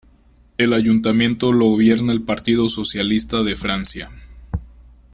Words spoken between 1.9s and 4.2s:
el Partido Socialista de Francia.